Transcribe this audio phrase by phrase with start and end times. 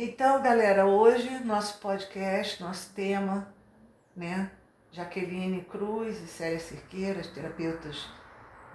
[0.00, 3.52] Então, galera, hoje nosso podcast, nosso tema,
[4.14, 4.48] né?
[4.92, 8.08] Jaqueline Cruz e Célia Cerqueira, as terapeutas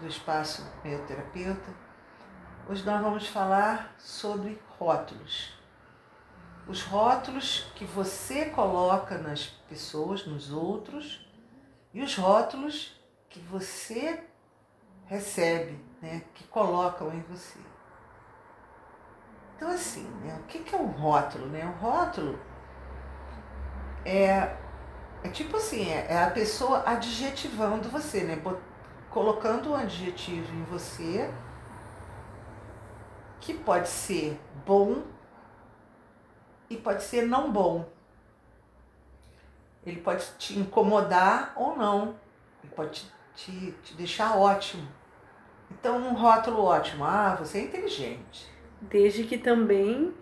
[0.01, 1.73] do espaço Meu Terapeuta.
[2.67, 5.57] Hoje nós vamos falar sobre rótulos.
[6.67, 11.25] Os rótulos que você coloca nas pessoas, nos outros,
[11.93, 14.21] e os rótulos que você
[15.05, 17.72] recebe, né, que colocam em você.
[19.55, 21.47] Então, assim, né, o que é um rótulo?
[21.47, 21.65] Né?
[21.65, 22.39] Um rótulo
[24.05, 24.55] é,
[25.23, 28.41] é tipo assim, é, é a pessoa adjetivando você, né?
[29.09, 31.31] colocando um adjetivo em você
[33.39, 35.03] que pode ser bom
[36.69, 37.85] e pode ser não bom.
[39.85, 42.15] Ele pode te incomodar ou não.
[42.63, 44.87] Ele pode te, te deixar ótimo.
[45.69, 47.03] Então, um rótulo ótimo.
[47.03, 48.52] Ah, você é inteligente.
[48.89, 50.13] Desde que também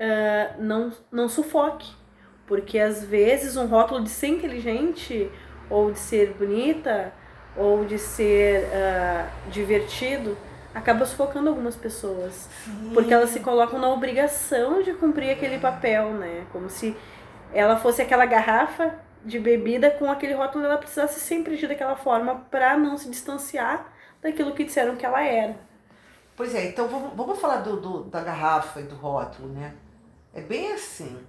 [0.00, 1.90] uh, não, não sufoque.
[2.46, 5.30] Porque às vezes um rótulo de ser inteligente
[5.68, 7.12] ou de ser bonita
[7.56, 10.36] ou de ser uh, divertido
[10.74, 12.48] acaba sufocando algumas pessoas.
[12.64, 12.90] Sim.
[12.92, 16.44] Porque elas se colocam na obrigação de cumprir aquele papel, né?
[16.52, 16.94] Como se
[17.52, 22.46] ela fosse aquela garrafa de bebida com aquele rótulo, ela precisasse sempre agir daquela forma
[22.50, 25.56] para não se distanciar daquilo que disseram que ela era.
[26.36, 29.74] Pois é, então vamos, vamos falar do, do, da garrafa e do rótulo, né?
[30.34, 31.26] É bem assim.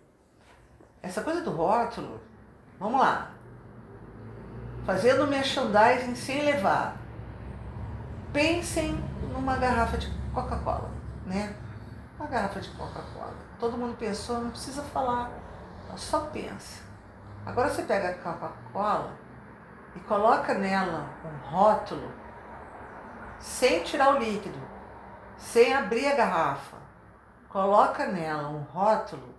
[1.02, 2.19] Essa coisa do rótulo,
[2.80, 3.38] vamos lá
[4.88, 6.95] fazendo merchandising sem levar.
[8.31, 8.97] Pensem
[9.33, 10.89] numa garrafa de Coca-Cola,
[11.25, 11.53] né?
[12.17, 13.35] Uma garrafa de Coca-Cola.
[13.59, 15.30] Todo mundo pensou, não precisa falar,
[15.97, 16.83] só pensa.
[17.45, 19.11] Agora você pega a Coca-Cola
[19.94, 22.09] e coloca nela um rótulo
[23.41, 24.58] sem tirar o líquido,
[25.38, 26.77] sem abrir a garrafa.
[27.49, 29.33] Coloca nela um rótulo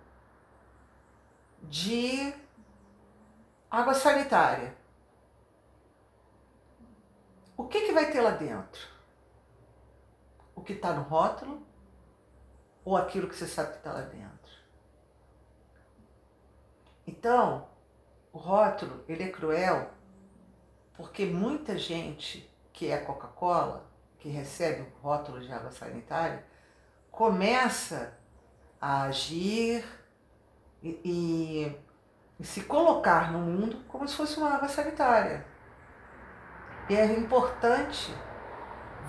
[1.63, 2.33] de
[3.69, 4.75] água sanitária.
[7.55, 8.87] O que, que vai ter lá dentro?
[10.55, 11.61] O que está no rótulo
[12.83, 14.29] ou aquilo que você sabe que está lá dentro?
[17.05, 17.67] Então,
[18.31, 19.91] o rótulo ele é cruel
[20.93, 23.88] porque muita gente que é Coca-Cola,
[24.19, 26.43] que recebe o rótulo de água sanitária,
[27.11, 28.13] começa
[28.79, 29.83] a agir
[30.83, 31.75] e, e,
[32.39, 35.45] e se colocar no mundo como se fosse uma água sanitária.
[36.89, 38.13] E é importante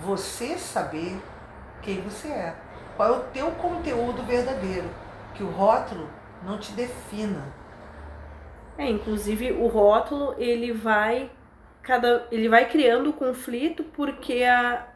[0.01, 1.21] você saber
[1.81, 2.55] quem você é.
[2.95, 4.89] Qual é o teu conteúdo verdadeiro.
[5.33, 6.07] Que o rótulo
[6.43, 7.43] não te defina.
[8.77, 11.31] É, inclusive o rótulo ele vai
[11.81, 14.87] cada ele vai criando conflito porque a,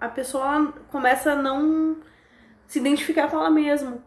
[0.00, 1.96] a pessoa começa a não
[2.66, 3.98] se identificar com ela mesma,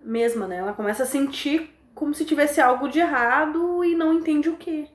[0.00, 0.56] mesma, né?
[0.56, 4.88] Ela começa a sentir como se tivesse algo de errado e não entende o que.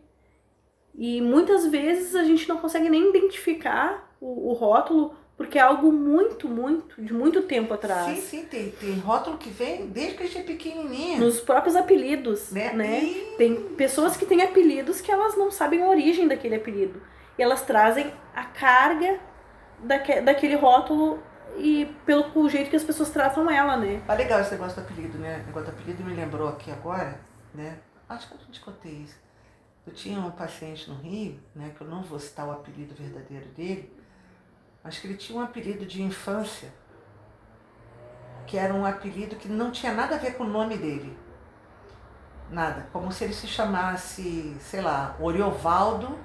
[0.96, 5.92] E muitas vezes a gente não consegue nem identificar o, o rótulo porque é algo
[5.92, 8.20] muito, muito, de muito tempo atrás.
[8.20, 11.18] Sim, sim, tem, tem rótulo que vem desde que a gente é pequenininha.
[11.18, 12.72] Nos próprios apelidos, né?
[12.72, 13.04] né?
[13.04, 13.36] E...
[13.38, 17.02] Tem pessoas que têm apelidos que elas não sabem a origem daquele apelido.
[17.38, 19.20] E elas trazem a carga
[19.84, 21.22] daque, daquele rótulo
[21.58, 24.02] e pelo jeito que as pessoas tratam ela, né?
[24.08, 25.42] Ah, legal esse negócio do apelido, né?
[25.44, 27.20] O negócio do apelido me lembrou aqui agora,
[27.54, 27.78] né?
[28.10, 29.18] Acho que eu te contei isso.
[29.86, 33.48] Eu tinha um paciente no Rio, né, que eu não vou citar o apelido verdadeiro
[33.50, 33.94] dele,
[34.82, 36.74] mas que ele tinha um apelido de infância,
[38.48, 41.18] que era um apelido que não tinha nada a ver com o nome dele.
[42.50, 42.88] Nada.
[42.94, 46.18] Como se ele se chamasse, sei lá, Oriovaldo,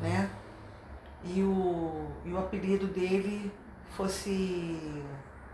[0.00, 0.28] né?
[1.24, 3.52] E o, e o apelido dele
[3.90, 5.02] fosse,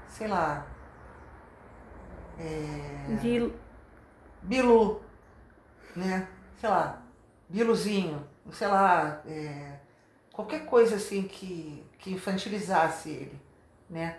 [0.09, 0.67] sei lá.
[2.39, 3.19] É,
[4.43, 5.03] Bilu,
[5.95, 6.29] né?
[6.61, 7.03] Sei lá,
[7.49, 9.79] Biluzinho, sei lá, é,
[10.33, 13.41] qualquer coisa assim que, que infantilizasse ele,
[13.91, 14.19] né?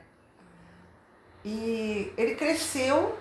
[1.44, 3.18] E ele cresceu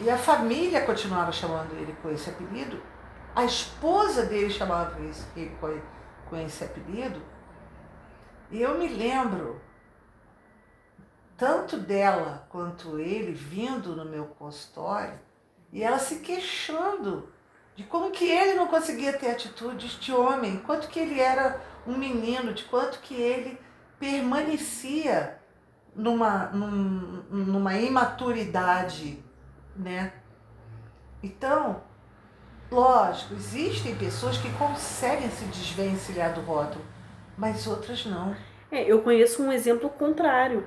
[0.00, 2.80] e a família continuava chamando ele com esse apelido.
[3.34, 4.96] A esposa dele chamava
[5.36, 5.80] ele com,
[6.28, 7.20] com esse apelido.
[8.50, 9.60] E eu me lembro
[11.36, 15.18] tanto dela quanto ele vindo no meu consultório
[15.72, 17.28] e ela se queixando
[17.76, 21.96] de como que ele não conseguia ter atitudes de homem, quanto que ele era um
[21.96, 23.56] menino, de quanto que ele
[24.00, 25.40] permanecia
[25.94, 29.22] numa, num, numa imaturidade,
[29.76, 30.12] né?
[31.22, 31.82] Então,
[32.70, 36.84] lógico, existem pessoas que conseguem se desvencilhar do rótulo,
[37.36, 38.34] mas outras não.
[38.70, 40.66] É, eu conheço um exemplo contrário,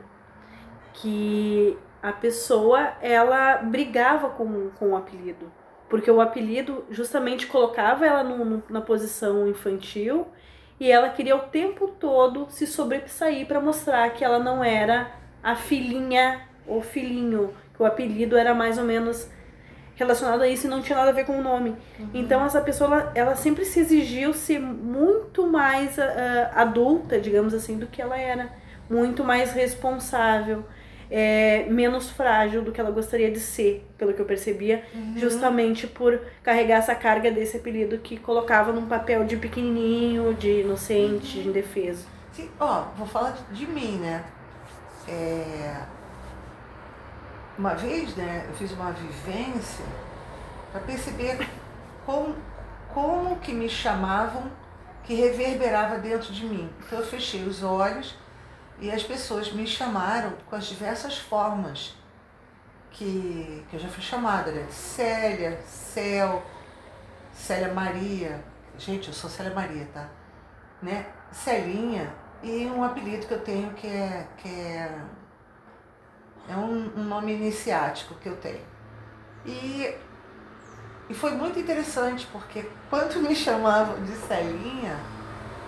[0.94, 5.52] que a pessoa ela brigava com, com o apelido.
[5.90, 10.28] Porque o apelido justamente colocava ela no, no, na posição infantil
[10.80, 15.12] e ela queria o tempo todo se sobressair para mostrar que ela não era
[15.44, 19.30] a filhinha ou filhinho, que o apelido era mais ou menos
[20.02, 21.76] relacionado a isso e não tinha nada a ver com o nome.
[22.00, 22.10] Uhum.
[22.14, 26.02] Então essa pessoa ela, ela, sempre se exigiu ser muito mais uh,
[26.54, 28.50] adulta, digamos assim, do que ela era,
[28.90, 30.66] muito mais responsável
[31.12, 35.18] é, menos frágil do que ela gostaria de ser, pelo que eu percebia, uhum.
[35.18, 41.38] justamente por carregar essa carga desse apelido que colocava num papel de pequenininho, de inocente,
[41.38, 41.44] uhum.
[41.44, 42.08] de indefeso.
[42.32, 44.24] Sim, ó, vou falar de, de mim, né?
[45.06, 46.01] É...
[47.62, 49.86] Uma vez, né, eu fiz uma vivência
[50.72, 51.48] para perceber
[52.04, 52.36] como,
[52.92, 54.52] como que me chamavam
[55.04, 56.74] que reverberava dentro de mim.
[56.80, 58.18] Então eu fechei os olhos
[58.80, 61.96] e as pessoas me chamaram com as diversas formas
[62.90, 64.66] que, que eu já fui chamada, né?
[64.72, 66.44] Célia, Céu,
[67.32, 68.44] Célia Maria.
[68.76, 70.10] Gente, eu sou Célia Maria, tá?
[70.82, 71.06] Né?
[71.32, 72.12] Celinha
[72.42, 75.00] e um apelido que eu tenho que é, que é,
[76.50, 78.62] é um, um nome iniciático que eu tenho.
[79.46, 79.94] E,
[81.10, 84.98] e foi muito interessante, porque quando me chamavam de Celinha,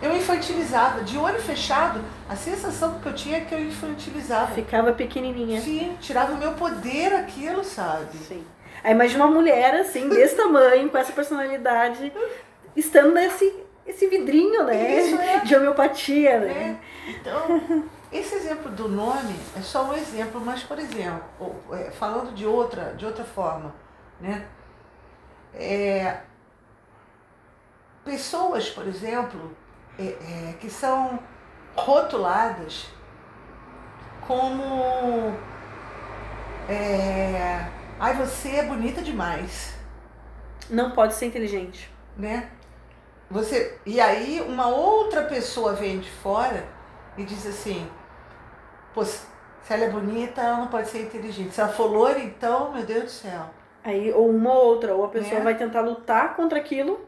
[0.01, 4.53] eu infantilizava, de olho fechado, a sensação que eu tinha é que eu infantilizava.
[4.53, 5.61] Ficava pequenininha.
[5.61, 8.17] Sim, tirava o meu poder aquilo, sabe?
[8.17, 8.43] Sim.
[8.83, 12.11] Aí imagina uma mulher assim, desse tamanho, com essa personalidade,
[12.75, 14.99] estando nesse esse vidrinho, né?
[14.99, 15.39] Isso, é.
[15.39, 16.79] De homeopatia, né?
[17.07, 17.11] É.
[17.11, 17.83] Então,
[18.13, 21.23] esse exemplo do nome é só um exemplo, mas, por exemplo,
[21.71, 23.73] é, falando de outra, de outra forma,
[24.21, 24.47] né?
[25.53, 26.21] É,
[28.05, 29.55] pessoas, por exemplo,
[29.97, 31.19] é, é, que são
[31.75, 32.87] rotuladas
[34.27, 35.35] como
[36.69, 37.67] é,
[37.99, 39.73] ai você é bonita demais
[40.69, 42.49] não pode ser inteligente né
[43.29, 46.65] você e aí uma outra pessoa vem de fora
[47.17, 47.89] e diz assim
[48.93, 49.25] pô, se
[49.69, 53.03] ela é bonita ela não pode ser inteligente se ela for loira então meu Deus
[53.03, 53.45] do céu
[53.83, 55.43] aí ou uma ou outra ou a pessoa né?
[55.43, 56.99] vai tentar lutar contra aquilo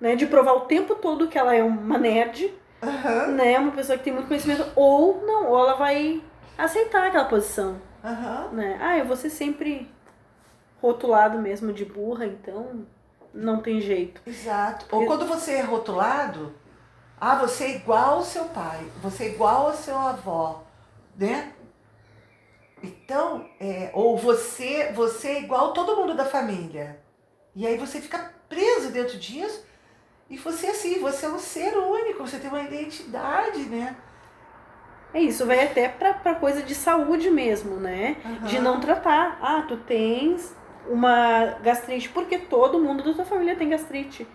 [0.00, 0.16] né?
[0.16, 3.32] De provar o tempo todo que ela é uma nerd, uhum.
[3.32, 3.58] né?
[3.58, 6.22] Uma pessoa que tem muito conhecimento, ou não, ou ela vai
[6.56, 7.80] aceitar aquela posição.
[8.02, 8.56] Uhum.
[8.56, 8.78] Né?
[8.80, 9.90] Ah, eu vou ser sempre
[10.80, 12.86] rotulado mesmo de burra, então
[13.34, 14.22] não tem jeito.
[14.26, 14.86] Exato.
[14.90, 16.54] Ou quando você é rotulado,
[17.20, 20.64] ah, você é igual ao seu pai, você é igual ao seu avó,
[21.16, 21.52] né?
[22.82, 27.00] Então, é, ou você, você é igual todo mundo da família.
[27.54, 29.64] E aí você fica preso dentro disso
[30.28, 33.96] e você assim, você é um ser único, você tem uma identidade, né?
[35.12, 38.16] É isso, vai até pra, pra coisa de saúde mesmo, né?
[38.24, 38.46] Uhum.
[38.46, 39.38] De não tratar.
[39.42, 40.54] Ah, tu tens
[40.88, 44.26] uma gastrite, porque todo mundo da tua família tem gastrite.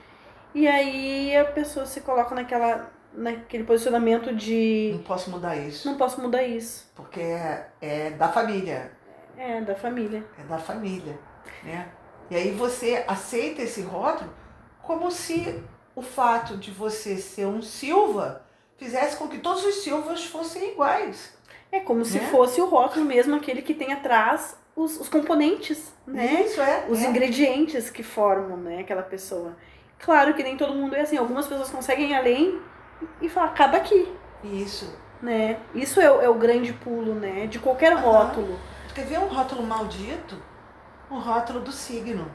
[0.54, 4.92] E aí a pessoa se coloca naquela, naquele posicionamento de.
[4.94, 5.88] Não posso mudar isso.
[5.88, 6.90] Não posso mudar isso.
[6.96, 8.92] Porque é, é da família.
[9.38, 10.26] É, da família.
[10.40, 11.20] É da família,
[11.64, 11.90] né?
[12.30, 14.34] E aí você aceita esse rótulo
[14.82, 15.64] como se
[15.96, 18.46] o fato de você ser um Silva
[18.78, 21.36] fizesse com que todos os Silvas fossem iguais.
[21.72, 22.06] É como né?
[22.06, 26.44] se fosse o rótulo mesmo, aquele que tem atrás os, os componentes, né?
[26.46, 26.86] Isso, é.
[26.90, 27.08] Os é.
[27.08, 29.56] ingredientes que formam, né, aquela pessoa.
[30.00, 31.18] Claro que nem todo mundo é assim.
[31.18, 32.60] Algumas pessoas conseguem além
[33.22, 34.14] e falar, acaba aqui.
[34.44, 34.94] Isso.
[35.22, 35.60] Né?
[35.74, 37.48] Isso é, é o grande pulo, né?
[37.48, 38.60] De qualquer rótulo.
[38.94, 40.38] Quer ver um rótulo maldito?
[41.10, 42.32] O rótulo do signo.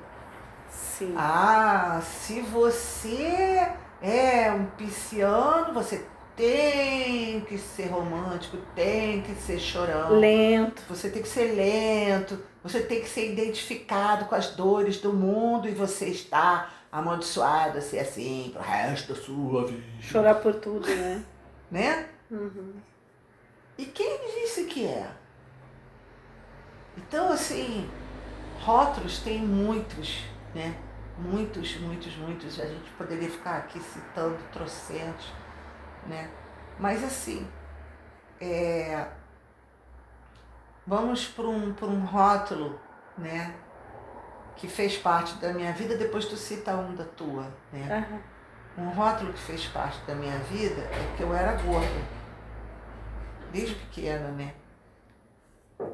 [0.69, 1.14] Sim.
[1.17, 3.69] Ah, se você
[4.02, 6.05] é um pisciano, você
[6.37, 10.19] tem que ser romântico, tem que ser chorão.
[10.19, 10.83] Lento.
[10.88, 15.69] Você tem que ser lento, você tem que ser identificado com as dores do mundo
[15.69, 19.82] e você está amaldiçoado a ser assim pro resto da sua vida.
[20.00, 21.25] Chorar por tudo, né?
[21.70, 22.09] né?
[22.30, 22.75] Uhum.
[23.78, 25.11] E quem disse que é?
[26.97, 27.88] Então, assim,
[28.59, 30.76] rótulos tem muitos né?
[31.18, 32.61] Muitos, muitos, muitos.
[32.61, 35.32] A gente poderia ficar aqui citando trocentos,
[36.06, 36.30] né?
[36.78, 37.47] Mas assim,
[38.40, 39.06] é,
[40.87, 42.80] vamos por um, um rótulo,
[43.18, 43.54] né?
[44.61, 48.07] Que fez parte da minha vida, depois tu cita um da tua, né?
[48.76, 48.85] Uhum.
[48.85, 52.21] Um rótulo que fez parte da minha vida é que eu era gorda.
[53.50, 54.55] Desde pequena, né?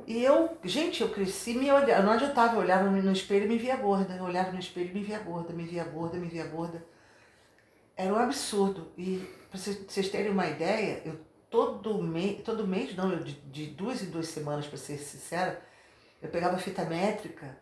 [0.07, 2.05] E eu, gente, eu cresci me olhando.
[2.05, 4.15] Não adiantava, eu olhava no espelho e me via gorda.
[4.15, 6.85] Eu olhava no espelho e me via gorda, me via gorda, me via gorda.
[7.97, 8.93] Era um absurdo.
[8.99, 11.19] E para vocês terem uma ideia, eu
[11.51, 15.63] todo mês, todo mês, não, eu de, de duas em duas semanas, para ser sincera,
[16.21, 17.57] Eu pegava fita métrica,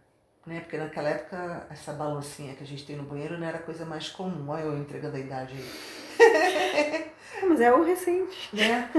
[0.47, 0.61] né?
[0.61, 3.85] Porque naquela época essa balancinha que a gente tem no banheiro não era a coisa
[3.85, 4.49] mais comum.
[4.49, 7.13] Olha eu entregando a idade aí.
[7.49, 8.55] Mas é o recente.
[8.55, 8.91] Né?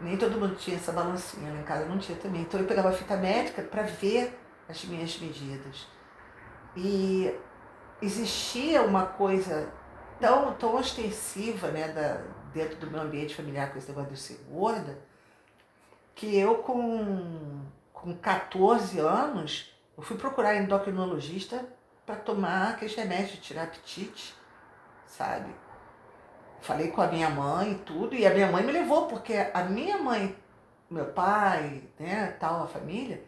[0.00, 2.42] Nem todo mundo tinha essa balancinha, lá em casa não tinha também.
[2.42, 5.86] Então eu pegava a fita métrica para ver as minhas medidas.
[6.76, 7.32] E
[8.00, 9.68] existia uma coisa
[10.20, 12.20] tão, tão ostensiva né, da,
[12.52, 14.98] dentro do meu ambiente familiar com esse negócio de ser gorda,
[16.14, 21.64] que eu com, com 14 anos, eu fui procurar endocrinologista
[22.04, 24.34] para tomar aqueles remédios tirar apetite,
[25.06, 25.54] sabe?
[26.60, 29.64] Falei com a minha mãe e tudo, e a minha mãe me levou, porque a
[29.64, 30.36] minha mãe,
[30.88, 33.22] meu pai, né, tal, a família,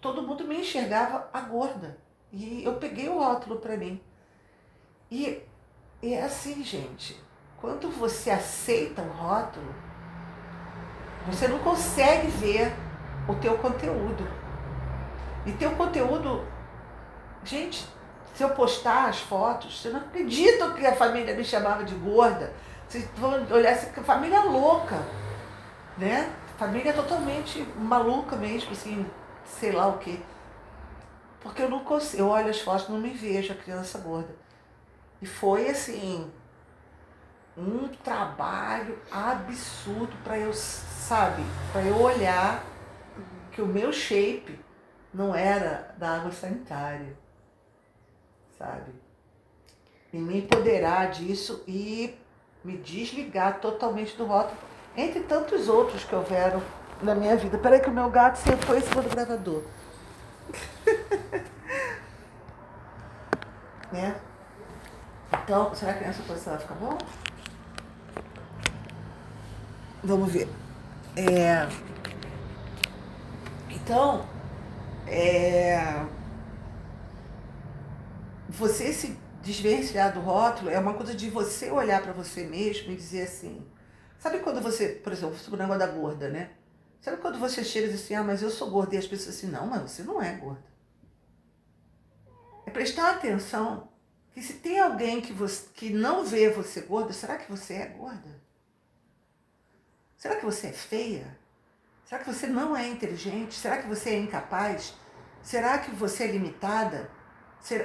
[0.00, 1.98] todo mundo me enxergava a gorda.
[2.32, 4.00] E eu peguei o rótulo para mim.
[5.10, 5.42] E,
[6.02, 7.18] e é assim, gente,
[7.60, 9.74] quando você aceita o rótulo,
[11.26, 12.72] você não consegue ver
[13.28, 14.47] o teu conteúdo.
[15.46, 16.44] E teu conteúdo,
[17.44, 17.86] gente,
[18.34, 22.52] se eu postar as fotos, você não acredita que a família me chamava de gorda.
[22.86, 24.96] Vocês vão olhar essa família louca,
[25.96, 26.32] né?
[26.56, 29.06] Família totalmente maluca mesmo, assim,
[29.44, 30.20] sei lá o quê.
[31.40, 34.34] Porque eu não consigo, eu olho as fotos não me vejo a criança gorda.
[35.20, 36.30] E foi assim,
[37.56, 41.42] um trabalho absurdo para eu, sabe,
[41.72, 42.62] para eu olhar
[43.50, 44.58] que o meu shape
[45.12, 47.16] não era da água sanitária
[48.58, 48.92] sabe?
[50.12, 52.14] E me empoderar disso e
[52.64, 54.58] me desligar totalmente do rótulo,
[54.96, 56.62] entre tantos outros que houveram
[57.02, 57.56] na minha vida.
[57.56, 59.62] Peraí que o meu gato sempre foi em cima do gravador.
[63.92, 64.20] né?
[65.44, 66.98] Então, será que nessa posição vai ficar bom?
[70.02, 70.48] Vamos ver.
[71.16, 71.68] É...
[73.70, 74.26] Então,
[75.08, 76.06] é
[78.48, 82.96] você se desvencilhar do rótulo é uma coisa de você olhar para você mesmo e
[82.96, 83.66] dizer assim.
[84.18, 86.50] Sabe quando você, por exemplo, sobre o negócio da gorda, né?
[87.00, 89.36] Sabe quando você chega e diz assim, ah, mas eu sou gorda, e as pessoas
[89.36, 90.64] assim, não, mas você não é gorda.
[92.66, 93.88] É prestar atenção
[94.32, 97.86] que se tem alguém que, você, que não vê você gorda, será que você é
[97.86, 98.42] gorda?
[100.16, 101.38] Será que você é feia?
[102.08, 103.54] Será que você não é inteligente?
[103.54, 104.94] Será que você é incapaz?
[105.42, 107.10] Será que você é limitada?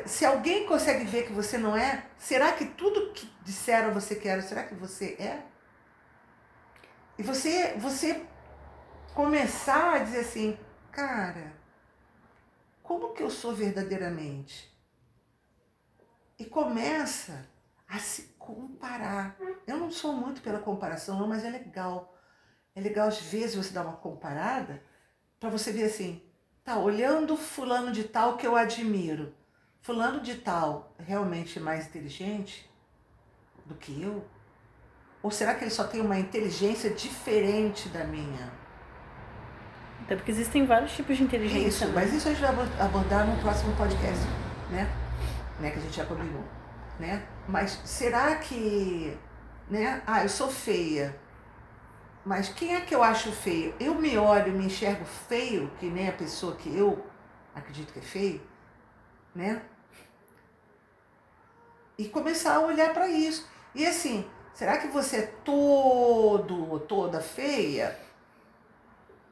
[0.06, 4.30] Se alguém consegue ver que você não é, será que tudo que disseram você que
[4.30, 5.44] era, será que você é?
[7.18, 8.26] E você, você
[9.14, 10.58] começar a dizer assim,
[10.90, 11.52] cara,
[12.82, 14.74] como que eu sou verdadeiramente?
[16.40, 17.46] E começa
[17.90, 19.36] a se comparar.
[19.68, 22.13] Eu não sou muito pela comparação, não, mas é legal.
[22.76, 24.82] É legal às vezes você dar uma comparada
[25.40, 26.22] para você ver assim,
[26.64, 29.34] tá olhando fulano de tal que eu admiro
[29.84, 32.68] fulano de tal realmente mais inteligente
[33.66, 34.26] do que eu?
[35.22, 38.52] Ou será que ele só tem uma inteligência diferente da minha?
[40.02, 41.68] Até porque existem vários tipos de inteligência.
[41.68, 41.92] Isso, né?
[41.96, 44.26] mas isso a gente vai abordar no próximo podcast,
[44.72, 44.90] né?
[45.60, 45.72] né?
[45.72, 46.44] Que a gente já combinou,
[47.00, 47.26] né?
[47.48, 49.18] Mas será que,
[49.70, 50.02] né?
[50.06, 51.16] Ah, eu sou feia.
[52.26, 53.76] Mas quem é que eu acho feio?
[53.80, 57.06] Eu me olho, me enxergo feio, que nem a pessoa que eu
[57.54, 58.42] acredito que é feio,
[59.36, 59.62] né?
[61.98, 63.48] e começar a olhar para isso.
[63.74, 67.98] E assim, será que você é todo toda feia?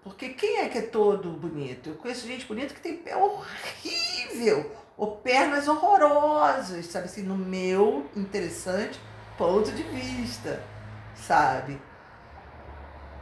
[0.04, 1.90] Porque quem é que é todo bonito?
[1.90, 8.10] Eu conheço gente bonita que tem pé horrível, ou pernas horrorosas, sabe assim, no meu
[8.16, 9.00] interessante
[9.38, 10.64] ponto de vista,
[11.16, 11.80] sabe?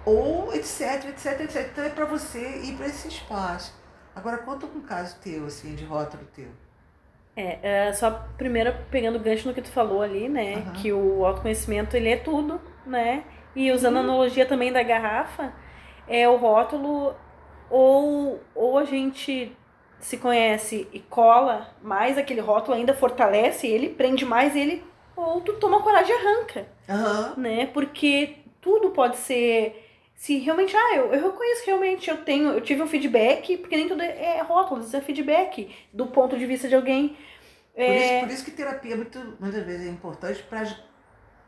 [0.09, 1.69] Ou etc, etc, etc.
[1.71, 3.73] Então é para você ir para esse espaço.
[4.15, 6.47] Agora conta um caso teu, assim, de rótulo teu.
[7.35, 10.55] É, é, só primeiro pegando o gancho no que tu falou ali, né?
[10.55, 10.73] Uhum.
[10.73, 13.23] Que o autoconhecimento ele é tudo, né?
[13.55, 14.01] E usando uhum.
[14.01, 15.53] a analogia também da garrafa,
[16.07, 17.15] é o rótulo
[17.69, 19.55] ou, ou a gente
[19.99, 24.83] se conhece e cola mais aquele rótulo, ainda fortalece ele, prende mais ele,
[25.15, 26.67] ou tu toma coragem e arranca.
[26.87, 27.41] Uhum.
[27.41, 27.65] Né?
[27.67, 29.88] Porque tudo pode ser
[30.19, 33.87] se realmente, ah, eu, eu reconheço realmente eu tenho, eu tive um feedback, porque nem
[33.87, 37.15] tudo é, é rótulo, isso é feedback do ponto de vista de alguém.
[37.73, 38.17] Por, é...
[38.17, 40.67] isso, por isso que terapia muito, muitas vezes é importante para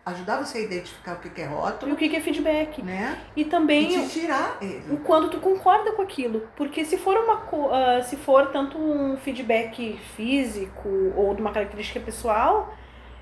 [0.06, 1.92] ajudar você a identificar o que é rótulo.
[1.92, 2.82] E o que é feedback.
[2.82, 3.20] Né?
[3.36, 4.86] E também e te tirar ele.
[4.90, 6.48] o quando tu concorda com aquilo.
[6.56, 10.88] Porque se for uma uh, se for tanto um feedback físico
[11.18, 12.74] ou de uma característica pessoal,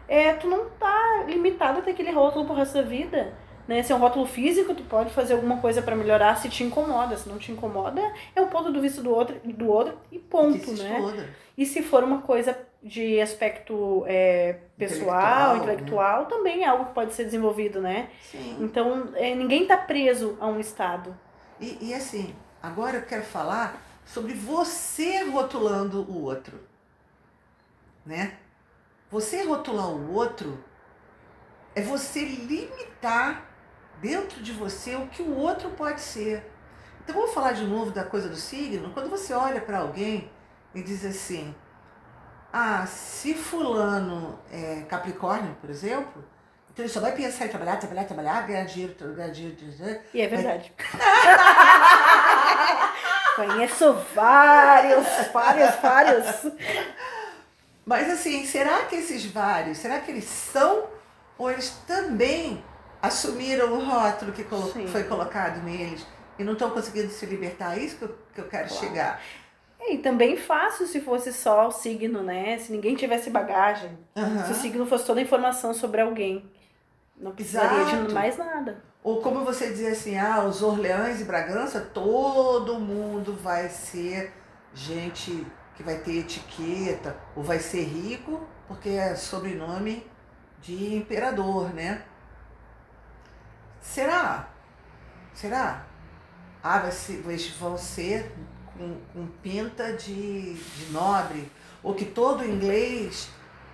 [0.07, 3.83] é, tu não tá limitado até aquele rótulo pro resto da vida Né?
[3.83, 7.15] Se é um rótulo físico, tu pode fazer alguma coisa para melhorar se te incomoda.
[7.15, 8.01] Se não te incomoda,
[8.35, 11.29] é um ponto do vista do outro, do outro e ponto, né?
[11.55, 16.93] E se for uma coisa de aspecto é, pessoal, Intelectual, intelectual, também é algo que
[16.93, 18.09] pode ser desenvolvido, né?
[18.31, 18.57] Sim.
[18.59, 21.15] Então, é, ninguém tá preso a um estado.
[21.59, 22.33] E, e assim,
[22.63, 26.59] agora eu quero falar sobre você rotulando o outro.
[28.03, 28.33] Né?
[29.11, 30.57] Você rotular o outro
[31.75, 33.48] é você limitar
[34.01, 36.51] dentro de você o que o outro pode ser.
[37.03, 38.91] Então vamos falar de novo da coisa do signo.
[38.91, 40.29] Quando você olha para alguém
[40.73, 41.53] e diz assim:
[42.51, 46.23] Ah, se fulano é Capricórnio, por exemplo,
[46.71, 50.01] então ele só vai pensar em trabalhar, trabalhar, trabalhar, ganhar dinheiro, ganhar dinheiro, ganhar dinheiro.
[50.13, 50.73] E é verdade.
[53.35, 56.51] Conheço vários, vários, vários.
[57.85, 60.87] Mas assim, será que esses vários, será que eles são
[61.37, 62.63] ou eles também
[63.01, 64.87] assumiram o rótulo que colo- Sim.
[64.87, 66.05] foi colocado neles
[66.37, 67.77] e não estão conseguindo se libertar?
[67.77, 68.85] É isso que eu, que eu quero Claro.
[68.85, 69.21] chegar.
[69.81, 72.57] E também fácil se fosse só o signo, né?
[72.57, 73.97] Se ninguém tivesse bagagem.
[74.15, 74.43] Aham.
[74.45, 76.51] Se o signo fosse toda a informação sobre alguém.
[77.17, 78.07] Não precisaria Exato.
[78.07, 78.83] de mais nada.
[79.01, 84.33] Ou como você dizia assim, ah, os Orleães e Bragança, todo mundo vai ser
[84.73, 90.05] gente que vai ter etiqueta, ou vai ser rico, porque é sobrenome
[90.61, 92.03] de imperador, né?
[93.81, 94.47] Será?
[95.33, 95.83] Será?
[96.63, 97.21] Ah, vai ser,
[97.59, 98.31] vão ser
[98.77, 101.49] com, com pinta de, de nobre,
[101.81, 103.29] ou que todo inglês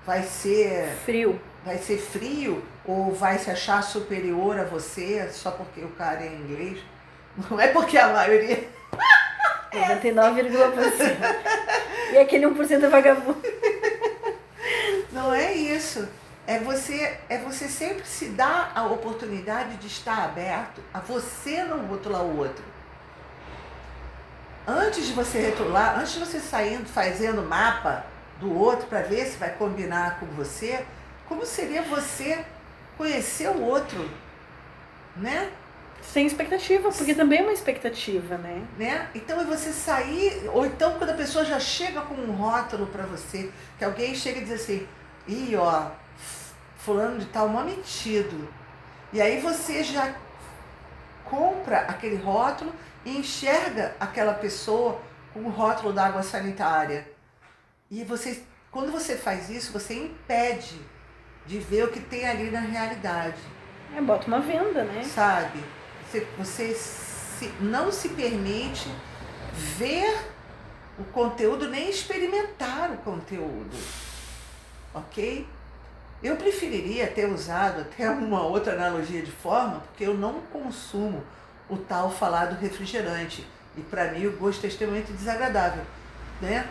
[0.06, 1.42] vai ser Frio.
[1.64, 6.28] vai ser frio ou vai se achar superior a você só porque o cara é
[6.28, 6.78] inglês?
[7.50, 8.64] Não é porque a maioria.
[9.74, 12.14] 99,%.
[12.14, 13.42] e aquele 1% é vagabundo.
[15.12, 16.08] Não é isso.
[16.48, 21.88] É você, é você sempre se dar a oportunidade de estar aberto a você não
[21.88, 22.64] rotular o outro.
[24.68, 28.06] Antes de você rotular, antes de você saindo fazendo mapa
[28.40, 30.86] do outro para ver se vai combinar com você,
[31.28, 32.44] como seria você
[32.98, 34.10] conhecer o outro,
[35.16, 35.52] né?
[36.02, 38.64] Sem expectativa, porque também é uma expectativa, né?
[38.78, 39.10] né?
[39.16, 43.04] Então é você sair, ou então quando a pessoa já chega com um rótulo para
[43.06, 44.88] você, que alguém chega e diz assim,
[45.28, 45.88] ih, ó,
[46.86, 48.48] fulano de tal, mó metido.
[49.12, 50.14] E aí você já
[51.26, 55.00] compra aquele rótulo e enxerga aquela pessoa
[55.34, 57.08] com o rótulo da água sanitária.
[57.90, 60.80] E você, quando você faz isso, você impede
[61.46, 63.38] de ver o que tem ali na realidade
[63.96, 65.04] É, bota uma venda, né?
[65.04, 65.60] sabe?
[66.10, 68.90] Você, você se- não se permite
[69.54, 70.18] ver
[70.98, 73.76] o conteúdo nem experimentar o conteúdo,
[74.94, 75.48] ok?
[76.24, 81.24] Eu preferiria ter usado até uma outra analogia de forma, porque eu não consumo
[81.70, 83.46] o tal falado refrigerante
[83.78, 85.84] e para mim o gosto é extremamente desagradável,
[86.42, 86.68] né?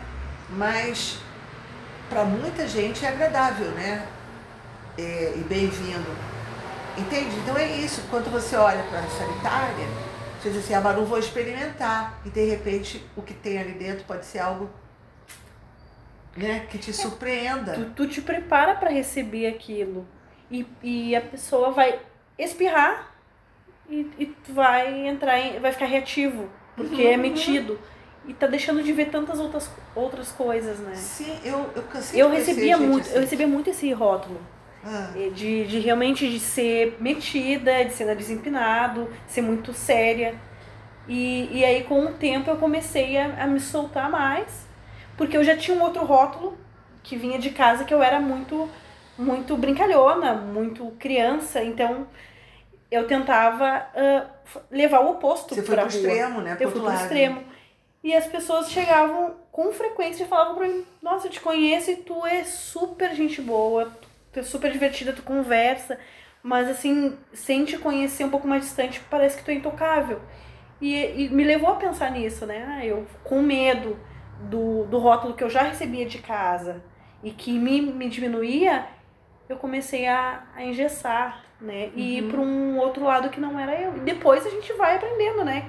[0.49, 1.19] Mas
[2.09, 4.07] para muita gente é agradável, né?
[4.97, 6.09] É, e bem-vindo.
[6.97, 7.35] Entende?
[7.37, 8.01] Então é isso.
[8.09, 9.87] Quando você olha para a sanitária,
[10.39, 12.19] você diz assim, ah, mas não vou experimentar.
[12.25, 14.69] E de repente o que tem ali dentro pode ser algo
[16.35, 17.73] né, que te surpreenda.
[17.73, 20.07] Tu, tu te prepara pra receber aquilo.
[20.51, 21.99] E, e a pessoa vai
[22.37, 23.11] espirrar
[23.89, 27.79] e, e tu vai entrar em, vai ficar reativo, porque Uhum, é metido.
[28.27, 30.95] E tá deixando de ver tantas outras, outras coisas, né?
[30.95, 33.15] Sim, eu, eu cansei Eu de recebia muito, assim.
[33.15, 34.39] eu recebia muito esse rótulo.
[34.83, 40.35] Ah, De, de realmente de ser metida, de ser nariz empinado, ser muito séria.
[41.07, 44.64] E, e aí com o tempo eu comecei a, a me soltar mais,
[45.17, 46.57] porque eu já tinha um outro rótulo
[47.03, 48.69] que vinha de casa que eu era muito
[49.17, 52.05] muito brincalhona, muito criança, então
[52.91, 53.87] eu tentava
[54.45, 55.87] f- levar o oposto você foi pro rua.
[55.89, 56.57] extremo, né?
[56.59, 57.01] Eu fui pro lado.
[57.01, 57.43] extremo.
[58.03, 61.95] E as pessoas chegavam com frequência e falavam pra mim, nossa, eu te conheço e
[61.95, 63.91] tu é super gente boa,
[64.31, 65.97] tu é super divertida, tu conversa,
[66.43, 70.21] mas assim, sem te conhecer um pouco mais distante, parece que tu é intocável.
[70.79, 70.93] E,
[71.25, 72.65] e me levou a pensar nisso, né?
[72.67, 73.97] Ah, Eu com medo
[74.39, 76.83] do, do rótulo que eu já recebia de casa
[77.23, 78.87] e que me, me diminuía,
[79.49, 81.91] eu comecei a, a engessar, né?
[81.95, 82.29] E ir Uhum.
[82.29, 83.97] para um outro lado que não era eu.
[83.97, 85.67] E depois a gente vai aprendendo, né?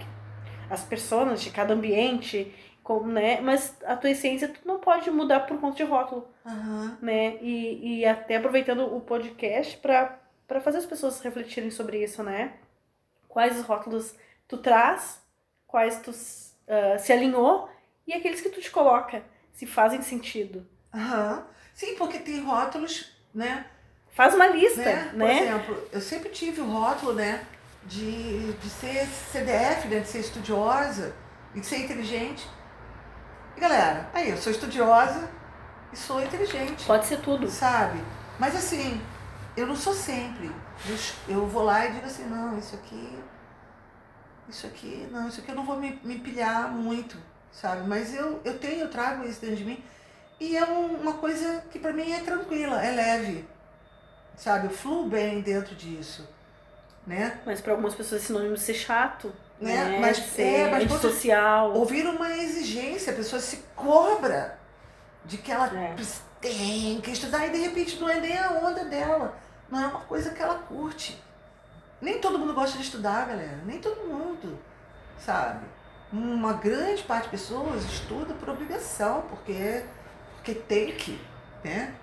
[0.69, 2.53] As pessoas de cada ambiente,
[2.83, 3.41] como, né?
[3.41, 6.99] Mas a tua essência tu não pode mudar por conta de rótulo, Aham.
[7.01, 7.37] né?
[7.41, 12.55] E, e até aproveitando o podcast para fazer as pessoas refletirem sobre isso, né?
[13.29, 14.15] Quais os rótulos
[14.49, 15.23] tu traz,
[15.67, 16.11] quais tu
[16.69, 17.69] ah, se alinhou
[18.07, 20.67] e aqueles que tu te coloca, se fazem sentido.
[20.95, 21.47] Aham.
[21.75, 23.67] Sim, porque tem rótulos, né?
[24.11, 25.11] Faz uma lista, né?
[25.13, 25.27] né?
[25.27, 27.45] Por exemplo, eu sempre tive o rótulo, né?
[27.85, 30.01] De, de ser CDF, né?
[30.01, 31.15] De ser estudiosa
[31.55, 32.49] e de ser inteligente.
[33.57, 35.29] E galera, aí, eu sou estudiosa
[35.93, 36.85] e sou inteligente.
[36.85, 37.49] Pode ser tudo.
[37.49, 37.99] Sabe?
[38.39, 39.01] Mas assim,
[39.57, 40.51] eu não sou sempre.
[40.89, 43.19] Eu, eu vou lá e digo assim, não, isso aqui.
[44.49, 47.19] Isso aqui, não, isso aqui eu não vou me, me pilhar muito,
[47.57, 47.89] sabe?
[47.89, 49.83] Mas eu, eu tenho, eu trago isso dentro de mim.
[50.39, 53.49] E é um, uma coisa que para mim é tranquila, é leve.
[54.37, 54.67] Sabe?
[54.67, 56.29] Eu fluo bem dentro disso.
[57.07, 57.41] Né?
[57.47, 59.33] Mas para algumas pessoas é sinônimo de ser chato.
[59.59, 59.73] Né?
[59.75, 59.99] Né?
[59.99, 61.73] Mas, ser é, mas social.
[61.73, 64.59] Ouvir uma exigência, a pessoa se cobra
[65.25, 65.95] de que ela É.
[66.41, 69.35] tem que estudar e de repente não é nem a onda dela.
[69.71, 71.21] Não é uma coisa que ela curte.
[72.01, 73.59] Nem todo mundo gosta de estudar, galera.
[73.65, 74.59] Nem todo mundo,
[75.19, 75.65] sabe?
[76.13, 79.85] Uma grande parte de pessoas estuda por obrigação, porque,
[80.37, 81.21] porque tem que,
[81.65, 81.95] né?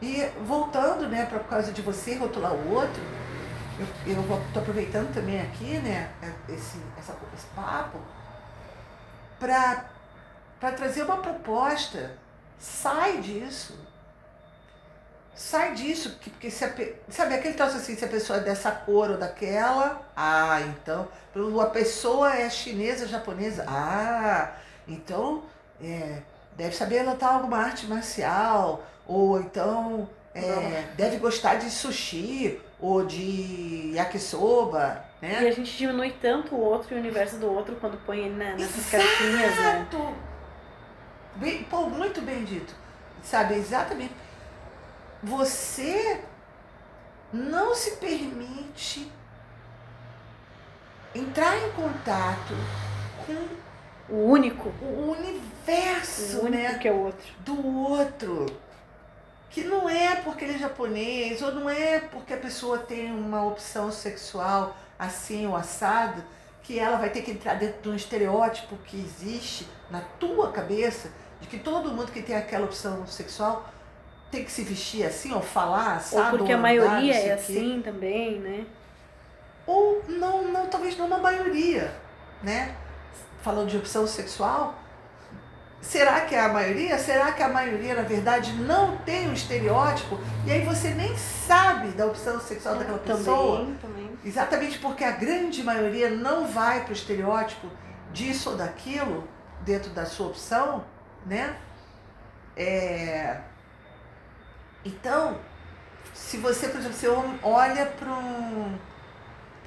[0.00, 3.00] E voltando, né, para por causa de você rotular o outro,
[4.06, 6.12] eu, tô aproveitando também aqui, né,
[6.48, 7.98] esse, essa, esse papo,
[9.38, 12.16] para trazer uma proposta.
[12.58, 13.76] Sai disso.
[15.34, 16.70] Sai disso, que- porque se a,
[17.08, 21.08] sabe aquele troço assim, se a pessoa é dessa cor ou daquela, ah, então,
[21.60, 24.52] a pessoa é chinesa, japonesa, ah,
[24.86, 25.42] então
[25.82, 26.18] é,
[26.56, 33.92] deve saber lutar alguma arte marcial, ou então é, deve gostar de sushi, ou de
[33.94, 35.42] yakisoba, né?
[35.44, 38.34] E a gente diminui tanto o outro e o universo do outro quando põe ele
[38.36, 39.86] na- nessas caixinhas, né?
[41.36, 42.74] Bem, pô, muito bem dito.
[43.22, 44.12] Sabe, exatamente.
[45.22, 46.20] Você
[47.32, 49.10] não se permite
[51.14, 52.54] entrar em contato
[53.26, 54.68] com O único.
[54.82, 56.78] o universo, O único né?
[56.78, 57.32] que é o outro.
[57.40, 58.46] do outro.
[59.48, 63.44] Que não é porque ele é japonês, ou não é porque a pessoa tem uma
[63.44, 66.24] opção sexual assim ou assado,
[66.62, 71.10] que ela vai ter que entrar dentro de um estereótipo que existe na tua cabeça,
[71.40, 73.68] de que todo mundo que tem aquela opção sexual
[74.32, 76.32] tem que se vestir assim, ou falar assado.
[76.32, 77.42] Ou porque a andar, maioria não sei é o quê.
[77.42, 78.64] assim também, né?
[79.66, 81.94] Ou não, não, talvez não na maioria,
[82.42, 82.74] né?
[83.42, 84.74] Falando de opção sexual,
[85.82, 86.98] será que é a maioria?
[86.98, 90.18] Será que a maioria, na verdade, não tem um estereótipo?
[90.46, 93.58] E aí você nem sabe da opção sexual daquela pessoa?
[93.58, 94.18] Também, também.
[94.24, 97.68] Exatamente porque a grande maioria não vai para o estereótipo
[98.12, 99.28] disso ou daquilo
[99.60, 100.84] dentro da sua opção,
[101.26, 101.54] né?
[102.56, 103.51] É...
[104.84, 105.38] Então,
[106.12, 107.08] se você, por exemplo, você
[107.42, 108.78] olha para um,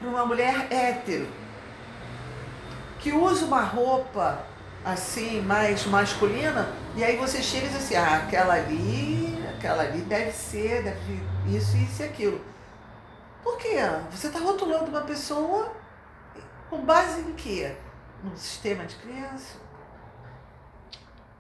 [0.01, 1.27] uma mulher hétero
[2.99, 4.43] que usa uma roupa
[4.83, 10.01] assim mais masculina e aí você chega e diz assim, ah, aquela ali, aquela ali
[10.01, 12.41] deve ser, deve isso, isso e aquilo.
[13.43, 13.75] Por quê?
[14.11, 15.71] Você está rotulando uma pessoa
[16.69, 17.75] com base em quê?
[18.23, 19.57] No sistema de crença?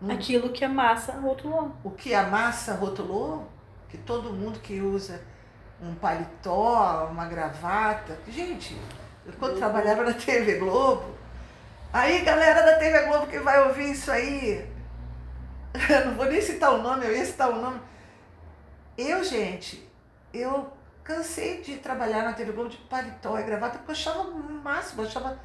[0.01, 1.75] No- Aquilo que a massa rotulou.
[1.83, 3.47] o que a massa rotulou,
[3.95, 5.21] que todo mundo que usa
[5.81, 8.19] um paletó, uma gravata.
[8.27, 8.77] Gente,
[9.25, 11.15] eu quando trabalhava na TV Globo,
[11.93, 14.69] aí galera da TV Globo que vai ouvir isso aí,
[15.89, 17.79] eu não vou nem citar o nome, eu ia citar o nome.
[18.97, 19.89] Eu, gente,
[20.33, 20.71] eu
[21.03, 25.01] cansei de trabalhar na TV Globo de paletó e gravata, porque eu achava o máximo,
[25.01, 25.39] eu achava.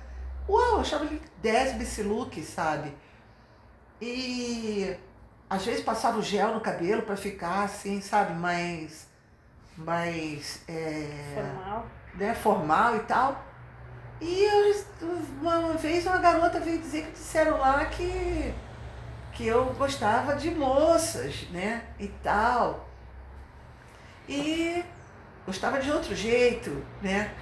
[0.48, 1.08] Uau, eu achava
[1.40, 2.92] 10 esse look, sabe?
[4.00, 4.96] E
[5.50, 9.08] às vezes passava o gel no cabelo para ficar assim, sabe, mais,
[9.76, 11.86] mais é, Formal.
[12.14, 13.44] né, formal e tal.
[14.20, 14.84] E eu,
[15.40, 18.54] uma vez uma garota veio dizer que disseram lá que,
[19.32, 22.88] que eu gostava de moças, né, e tal.
[24.28, 24.84] E
[25.44, 27.34] gostava de outro jeito, né,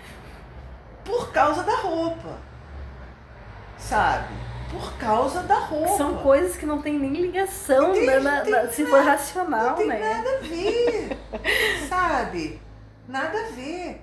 [1.04, 2.38] por causa da roupa,
[3.76, 4.47] sabe?
[4.70, 5.96] Por causa da roupa.
[5.96, 9.70] São coisas que não tem nem ligação Tem- né, na- tem na- se for racional,
[9.70, 9.98] Não tem né?
[9.98, 11.18] nada a ver,
[11.88, 12.60] sabe?
[13.08, 14.02] Nada a ver,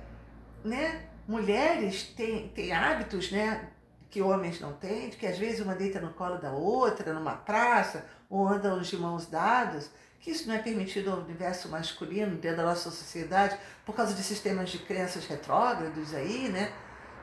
[0.64, 1.04] né?
[1.28, 3.70] Mulheres têm, têm hábitos, né?
[4.10, 7.34] Que homens não têm, de que às vezes uma deita no colo da outra, numa
[7.34, 12.58] praça, ou andam de mãos dadas, que isso não é permitido ao universo masculino dentro
[12.58, 16.72] da nossa sociedade, por causa de sistemas de crenças retrógrados aí, né?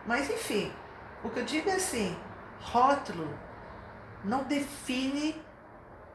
[0.07, 0.70] Mas enfim,
[1.24, 2.16] o que eu digo é assim,
[2.62, 3.29] rótulo
[4.25, 5.40] não define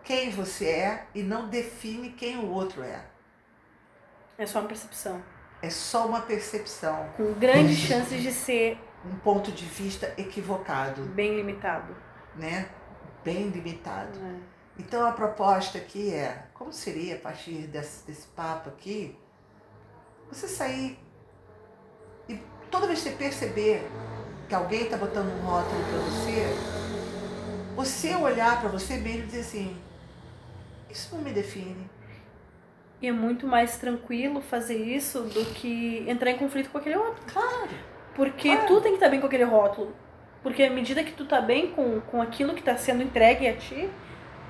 [0.03, 3.05] quem você é e não define quem o outro é.
[4.37, 5.21] É só uma percepção.
[5.61, 11.35] É só uma percepção, Com grandes chances de ser um ponto de vista equivocado, bem
[11.35, 11.95] limitado.
[12.35, 12.69] né?
[13.23, 14.19] Bem limitado.
[14.19, 14.39] né?
[14.77, 19.17] Então a proposta aqui é, como seria a partir desse, desse papo aqui,
[20.31, 20.99] você sair
[22.29, 22.35] e
[22.69, 23.89] toda vez que você perceber
[24.47, 26.55] que alguém está botando um rótulo para você,
[27.75, 29.77] você olhar para você mesmo e dizer assim,
[30.89, 31.89] isso não me define.
[33.01, 37.21] E é muito mais tranquilo fazer isso do que entrar em conflito com aquele outro.
[37.31, 37.69] Claro.
[38.15, 38.67] Porque Claro.
[38.67, 39.93] tu tem que estar bem com aquele rótulo.
[40.41, 43.55] Porque à medida que tu tá bem com, com aquilo que está sendo entregue a
[43.55, 43.89] ti,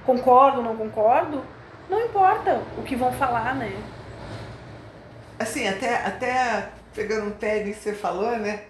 [0.05, 1.43] concordo ou não concordo,
[1.89, 3.71] não importa o que vão falar, né?
[5.39, 8.63] Assim, até, até pegando um pé que você falou, né?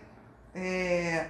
[0.59, 1.27] É,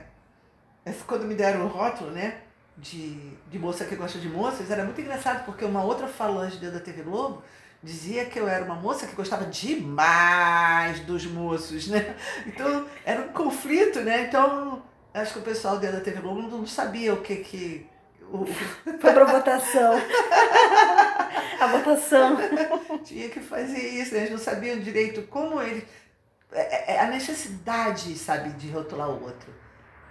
[0.86, 2.40] essa- quando me deram o rótulo, né?
[2.78, 3.16] De,
[3.50, 6.86] de moça que gosta de moças, era muito engraçado, porque uma outra falante dentro da
[6.86, 7.44] TV Globo
[7.84, 12.16] dizia que eu era uma moça que gostava demais dos moços, né?
[12.48, 14.24] Então, era um conflito, né?
[14.28, 14.82] Então,
[15.14, 17.88] acho que o pessoal dentro da TV Globo não sabia o que que...
[18.32, 18.46] O,
[19.00, 19.94] Foi pra votação.
[21.60, 22.38] a votação.
[23.04, 24.20] tinha que fazer isso, né?
[24.22, 25.86] eles não sabiam direito como ele.
[26.60, 29.50] É, é a necessidade, sabe, de rotular o outro.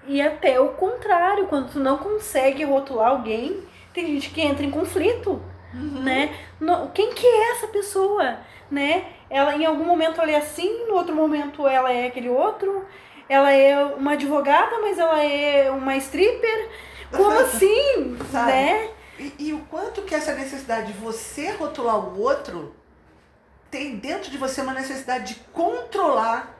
[0.07, 4.71] E até o contrário, quando tu não consegue rotular alguém, tem gente que entra em
[4.71, 5.43] conflito,
[5.75, 6.35] né?
[6.61, 8.39] No- Quem que é essa pessoa,
[8.71, 9.05] né?
[9.29, 12.85] Ela em algum momento ela é assim, no outro momento ela é aquele outro.
[13.29, 16.69] Ela é uma advogada, mas ela é uma stripper.
[17.11, 18.53] Como assim, Sabe?
[18.53, 18.89] né?
[19.19, 22.73] E, e o quanto que essa necessidade de você rotular o outro
[23.77, 26.57] tem dentro de você uma necessidade de controlar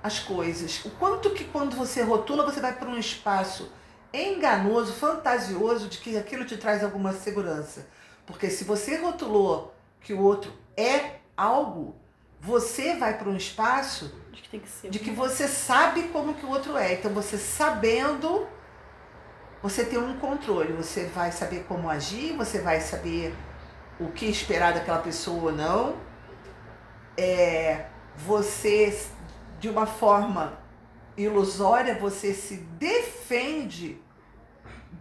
[0.00, 0.84] as coisas.
[0.84, 3.72] O quanto que quando você rotula, você vai para um espaço
[4.14, 7.88] enganoso, fantasioso, de que aquilo te traz alguma segurança.
[8.24, 11.96] Porque se você rotulou que o outro é algo,
[12.40, 16.50] você vai para um espaço Acho que que de que você sabe como que o
[16.50, 16.94] outro é.
[16.94, 18.46] Então você sabendo,
[19.60, 20.72] você tem um controle.
[20.74, 23.34] Você vai saber como agir, você vai saber
[23.98, 25.96] o que esperar daquela pessoa ou não.
[27.16, 28.96] É, você,
[29.58, 30.58] de uma forma
[31.16, 34.00] ilusória, você se defende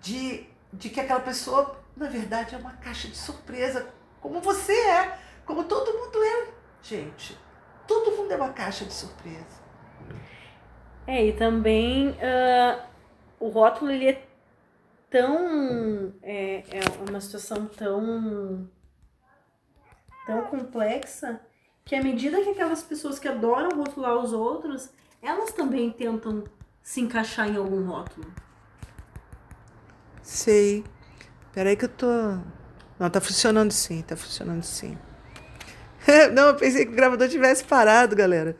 [0.01, 3.87] de, de que aquela pessoa, na verdade, é uma caixa de surpresa,
[4.21, 6.47] como você é, como todo mundo é,
[6.81, 7.37] gente.
[7.87, 9.65] Todo mundo é uma caixa de surpresa.
[11.05, 12.83] É, e também ah,
[13.39, 14.25] o rótulo ele é
[15.09, 16.13] tão.
[16.23, 18.67] É, é uma situação tão.
[20.25, 21.39] Tão complexa
[21.83, 24.89] que à medida que aquelas pessoas que adoram rotular os outros,
[25.21, 26.43] elas também tentam
[26.81, 28.27] se encaixar em algum rótulo.
[30.21, 30.83] Sei.
[31.53, 32.07] Peraí que eu tô.
[32.99, 34.97] Não, tá funcionando sim, tá funcionando sim.
[36.33, 38.55] Não, eu pensei que o gravador tivesse parado, galera.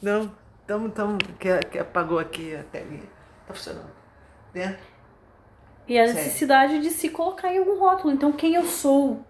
[0.00, 0.32] Não,
[0.66, 3.08] tamo, tamo, que, que apagou aqui a telinha.
[3.46, 3.90] Tá funcionando.
[4.54, 4.78] Né?
[5.88, 8.12] E a necessidade de se colocar em algum rótulo.
[8.12, 9.24] Então, quem eu sou?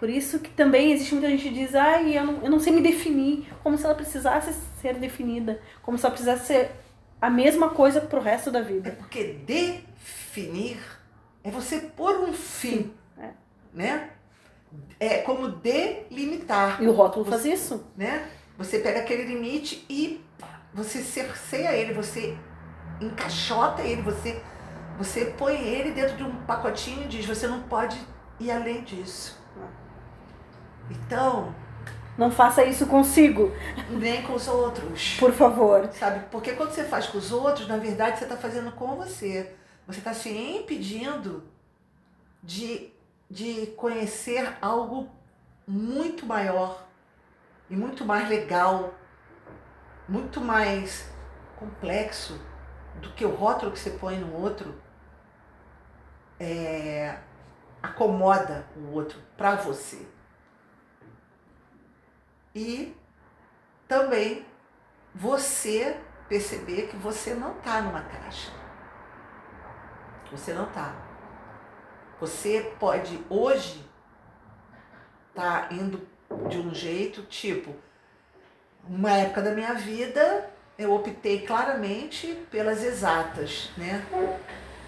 [0.00, 2.72] Por isso que também existe muita gente que diz, ai, eu não, eu não sei
[2.72, 3.46] me definir.
[3.62, 5.60] Como se ela precisasse ser definida.
[5.82, 6.70] Como se ela precisasse ser
[7.20, 8.90] a mesma coisa pro resto da É vida.
[8.98, 10.80] porque definir
[11.44, 12.94] é você pôr um fim.
[13.18, 13.28] É.
[13.74, 14.08] Né?
[14.98, 16.82] É como delimitar.
[16.82, 17.84] E o rótulo faz isso.
[17.94, 18.26] né?
[18.56, 20.20] Você pega aquele limite e
[20.72, 22.36] você cerceia ele, você
[23.02, 24.40] encaixota ele, você,
[24.96, 27.98] você põe ele dentro de um pacotinho e diz, você não pode
[28.38, 29.38] ir além disso.
[30.90, 31.54] Então,
[32.18, 33.52] Não faça isso consigo,
[33.88, 35.16] nem com os outros.
[35.18, 35.88] por favor.
[35.92, 36.26] Sabe?
[36.30, 39.54] Porque quando você faz com os outros, na verdade você está fazendo com você.
[39.86, 41.42] Você está se impedindo
[42.42, 42.92] de,
[43.30, 45.08] de conhecer algo
[45.66, 46.84] muito maior
[47.68, 48.92] e muito mais legal,
[50.08, 51.08] muito mais
[51.56, 52.40] complexo
[53.00, 54.74] do que o rótulo que você põe no outro
[56.38, 57.16] é,
[57.82, 60.06] acomoda o outro para você.
[62.54, 62.96] E
[63.86, 64.46] também
[65.14, 65.96] você
[66.28, 68.52] perceber que você não está numa caixa.
[70.30, 70.94] Você não está.
[72.20, 73.84] Você pode hoje
[75.30, 76.06] estar indo
[76.48, 77.74] de um jeito, tipo,
[78.88, 84.02] uma época da minha vida eu optei claramente pelas exatas, né?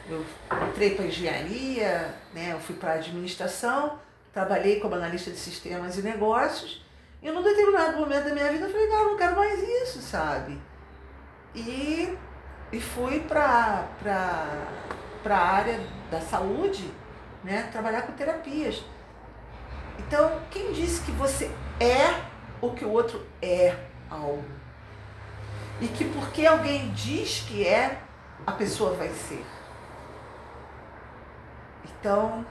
[0.08, 0.24] Eu
[0.70, 2.52] entrei para engenharia, né?
[2.52, 3.98] Eu fui para administração,
[4.32, 6.82] trabalhei como analista de sistemas e negócios.
[7.22, 10.02] E num determinado momento da minha vida eu falei, não, eu não quero mais isso,
[10.02, 10.60] sabe?
[11.54, 12.18] E,
[12.72, 13.86] e fui para
[15.24, 15.80] a área
[16.10, 16.92] da saúde,
[17.44, 17.68] né?
[17.70, 18.84] Trabalhar com terapias.
[19.98, 22.22] Então, quem disse que você é
[22.60, 23.76] o que o outro é
[24.10, 24.44] algo?
[25.80, 28.00] E que porque alguém diz que é,
[28.46, 29.44] a pessoa vai ser.
[31.84, 32.44] Então,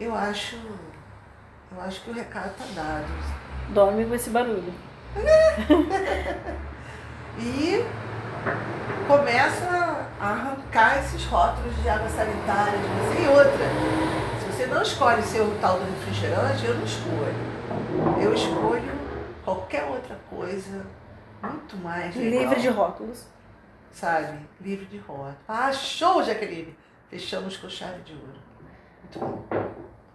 [0.00, 0.58] eu acho,
[1.72, 3.06] eu acho que o recado tá dado.
[3.70, 4.72] Dorme com esse barulho.
[7.38, 7.84] e
[9.06, 13.22] começa a arrancar esses rótulos de água sanitária de você.
[13.22, 13.66] E outra,
[14.40, 17.56] se você não escolhe ser o tal do refrigerante, eu não escolho.
[18.20, 18.92] Eu escolho
[19.44, 20.84] qualquer outra coisa
[21.42, 22.40] muito mais legal.
[22.40, 23.26] Livre de rótulos.
[23.92, 24.38] Sabe?
[24.60, 25.36] Livre de rótulos.
[25.48, 26.76] Ah, show, Jaqueline!
[27.08, 28.38] Fechamos com chave de ouro.
[29.02, 29.65] Muito bom.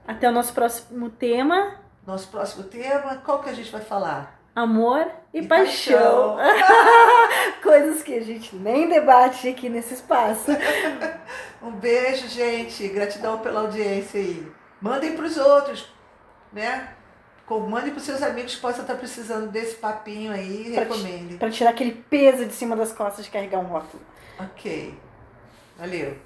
[0.07, 1.75] Até o nosso próximo tema.
[2.05, 4.39] Nosso próximo tema, qual que a gente vai falar?
[4.55, 6.37] Amor e, E paixão.
[7.63, 10.51] Coisas que a gente nem debate aqui nesse espaço.
[11.61, 12.87] Um beijo, gente.
[12.87, 14.51] Gratidão pela audiência aí.
[14.81, 15.87] Mandem para os outros,
[16.51, 16.89] né?
[17.47, 20.71] Mandem para os seus amigos que possam estar precisando desse papinho aí.
[20.73, 21.37] Pra Recomendem.
[21.37, 24.01] Pra tirar aquele peso de cima das costas de carregar um rótulo.
[24.39, 24.97] Ok.
[25.77, 26.17] Valeu.